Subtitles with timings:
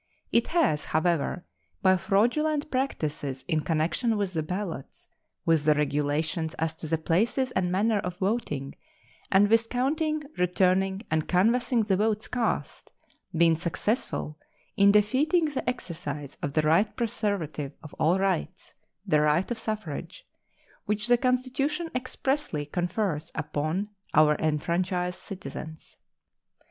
[0.31, 1.45] It has, however,
[1.83, 5.07] by fraudulent practices in connection with the ballots,
[5.45, 8.73] with the regulations as to the places and manner of voting,
[9.31, 12.91] and with counting, returning, and canvassing the votes cast,
[13.31, 14.39] been successful
[14.75, 18.73] in defeating the exercise of the right preservative of all rights
[19.05, 20.25] the right of suffrage
[20.85, 25.95] which the Constitution expressly confers upon our enfranchised citizens.